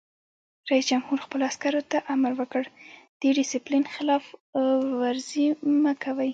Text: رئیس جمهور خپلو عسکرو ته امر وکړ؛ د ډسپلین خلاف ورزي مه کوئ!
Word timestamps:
رئیس 0.71 0.85
جمهور 0.91 1.17
خپلو 1.25 1.43
عسکرو 1.51 1.81
ته 1.91 1.97
امر 2.13 2.31
وکړ؛ 2.39 2.63
د 3.19 3.23
ډسپلین 3.37 3.83
خلاف 3.95 4.23
ورزي 5.01 5.47
مه 5.81 5.93
کوئ! 6.03 6.29